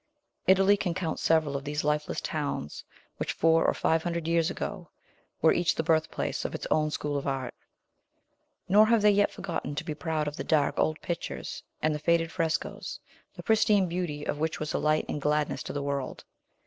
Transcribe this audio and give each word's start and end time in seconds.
Italy 0.47 0.77
can 0.77 0.95
count 0.95 1.19
several 1.19 1.55
of 1.55 1.63
these 1.63 1.83
lifeless 1.83 2.19
towns 2.19 2.85
which, 3.17 3.33
four 3.33 3.65
or 3.67 3.73
five 3.75 4.01
hundred 4.01 4.27
years 4.27 4.49
ago, 4.49 4.89
were 5.43 5.53
each 5.53 5.75
the 5.75 5.83
birthplace 5.83 6.43
of 6.43 6.55
its 6.55 6.65
own 6.71 6.89
school 6.89 7.17
of 7.19 7.27
art; 7.27 7.53
nor 8.67 8.87
have 8.87 9.03
they 9.03 9.11
yet 9.11 9.31
forgotten 9.31 9.75
to 9.75 9.83
be 9.83 9.93
proud 9.93 10.27
of 10.27 10.37
the 10.37 10.43
dark 10.43 10.79
old 10.79 10.99
pictures, 11.01 11.61
and 11.83 11.93
the 11.93 11.99
faded 11.99 12.31
frescos, 12.31 12.99
the 13.35 13.43
pristine 13.43 13.87
beauty 13.87 14.25
of 14.25 14.39
which 14.39 14.59
was 14.59 14.73
a 14.73 14.79
light 14.79 15.05
and 15.07 15.21
gladness 15.21 15.61
to 15.61 15.71
the 15.71 15.83
world. 15.83 16.23